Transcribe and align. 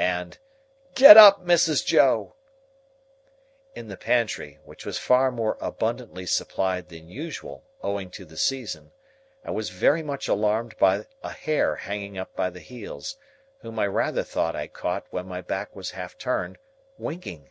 and 0.00 0.36
"Get 0.94 1.16
up, 1.16 1.46
Mrs. 1.46 1.82
Joe!" 1.82 2.34
In 3.74 3.88
the 3.88 3.96
pantry, 3.96 4.58
which 4.66 4.84
was 4.84 4.98
far 4.98 5.30
more 5.30 5.56
abundantly 5.62 6.26
supplied 6.26 6.90
than 6.90 7.08
usual, 7.08 7.64
owing 7.82 8.10
to 8.10 8.26
the 8.26 8.36
season, 8.36 8.92
I 9.46 9.50
was 9.50 9.70
very 9.70 10.02
much 10.02 10.28
alarmed 10.28 10.76
by 10.76 11.06
a 11.22 11.30
hare 11.30 11.74
hanging 11.76 12.18
up 12.18 12.36
by 12.36 12.50
the 12.50 12.60
heels, 12.60 13.16
whom 13.62 13.78
I 13.78 13.86
rather 13.86 14.22
thought 14.24 14.54
I 14.54 14.66
caught, 14.66 15.06
when 15.10 15.24
my 15.26 15.40
back 15.40 15.74
was 15.74 15.92
half 15.92 16.18
turned, 16.18 16.58
winking. 16.98 17.48